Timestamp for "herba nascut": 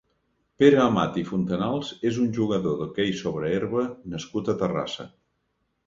3.59-4.55